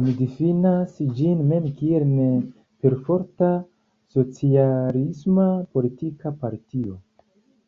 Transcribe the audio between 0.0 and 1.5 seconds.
Oni difinas ĝin